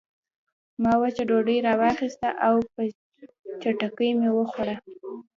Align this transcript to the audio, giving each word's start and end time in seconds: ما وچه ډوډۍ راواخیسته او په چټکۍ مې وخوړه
ما 0.81 0.93
وچه 1.01 1.23
ډوډۍ 1.29 1.57
راواخیسته 1.67 2.29
او 2.47 2.55
په 2.73 2.81
چټکۍ 3.61 4.09
مې 4.19 4.29
وخوړه 4.37 4.75